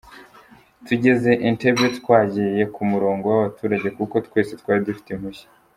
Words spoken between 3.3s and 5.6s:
w’abaturage kuko twese twari dufite impushya”